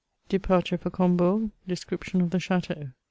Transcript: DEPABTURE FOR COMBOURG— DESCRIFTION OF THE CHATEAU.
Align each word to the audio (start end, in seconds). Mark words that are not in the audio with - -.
DEPABTURE 0.29 0.79
FOR 0.79 0.89
COMBOURG— 0.89 1.51
DESCRIFTION 1.67 2.21
OF 2.23 2.31
THE 2.31 2.39
CHATEAU. 2.39 2.93